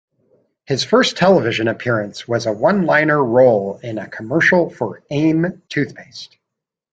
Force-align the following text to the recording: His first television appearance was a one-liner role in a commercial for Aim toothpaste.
His 0.65 0.83
first 0.83 1.15
television 1.15 1.67
appearance 1.67 2.27
was 2.27 2.47
a 2.47 2.51
one-liner 2.51 3.23
role 3.23 3.77
in 3.83 3.99
a 3.99 4.09
commercial 4.09 4.71
for 4.71 5.03
Aim 5.11 5.61
toothpaste. 5.69 6.39